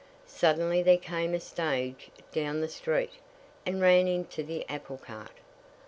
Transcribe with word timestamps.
Suddenly 0.25 0.81
there 0.81 0.97
came 0.97 1.35
a 1.35 1.39
stage 1.39 2.09
down 2.31 2.59
the 2.59 2.67
street, 2.67 3.13
and 3.67 3.79
ran 3.81 4.07
into 4.07 4.41
the 4.41 4.67
apple 4.67 4.97
cart." 4.97 5.29